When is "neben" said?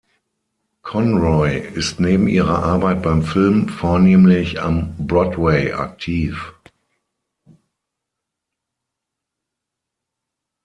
1.99-2.27